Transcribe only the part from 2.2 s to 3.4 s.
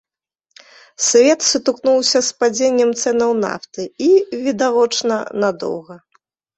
з падзеннем цэнаў